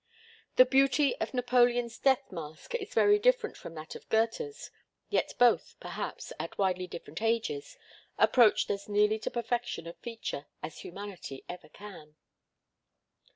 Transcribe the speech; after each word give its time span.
The 0.55 0.65
beauty 0.65 1.15
of 1.17 1.31
Napoleon's 1.31 1.99
death 1.99 2.31
mask 2.31 2.73
is 2.73 2.91
very 2.91 3.19
different 3.19 3.55
from 3.55 3.75
that 3.75 3.93
of 3.93 4.09
Goethe's, 4.09 4.71
yet 5.09 5.35
both, 5.37 5.75
perhaps, 5.79 6.33
at 6.39 6.57
widely 6.57 6.87
different 6.87 7.21
ages, 7.21 7.77
approached 8.17 8.71
as 8.71 8.89
nearly 8.89 9.19
to 9.19 9.29
perfection 9.29 9.85
of 9.85 9.95
feature 9.97 10.47
as 10.63 10.79
humanity 10.79 11.45
ever 11.47 11.69
can. 11.69 12.15